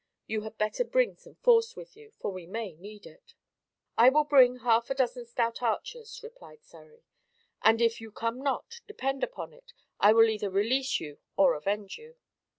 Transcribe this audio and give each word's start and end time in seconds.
You 0.25 0.41
had 0.41 0.57
better 0.57 0.83
bring 0.83 1.15
some 1.15 1.35
force 1.35 1.75
with 1.75 1.95
you, 1.95 2.09
for 2.19 2.31
we 2.31 2.47
may 2.47 2.73
need 2.73 3.05
it." 3.05 3.35
"I 3.99 4.09
will 4.09 4.23
bring 4.23 4.61
half 4.65 4.89
a 4.89 4.95
dozen 4.95 5.25
stout 5.27 5.61
archers," 5.61 6.21
replied 6.23 6.63
Surrey 6.63 7.03
"and 7.61 7.79
if 7.79 8.01
you 8.01 8.11
come 8.11 8.41
not, 8.41 8.79
depend 8.87 9.23
upon 9.23 9.53
it, 9.53 9.73
I 9.99 10.13
will 10.13 10.27
either 10.27 10.49
release 10.49 10.99
you 10.99 11.19
or 11.37 11.53
avenge 11.53 11.99
you." 11.99 12.15